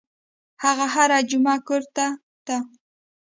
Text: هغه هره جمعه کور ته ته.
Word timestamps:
هغه 0.63 0.85
هره 0.93 1.17
جمعه 1.29 1.55
کور 1.67 1.83
ته 1.95 2.05
ته. 2.45 2.57